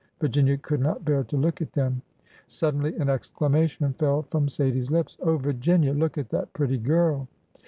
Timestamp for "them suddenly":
1.73-2.95